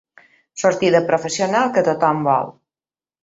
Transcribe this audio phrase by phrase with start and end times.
[0.61, 2.51] Sortida professional que tothom vol.